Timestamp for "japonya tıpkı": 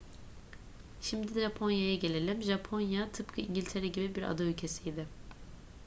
2.41-3.41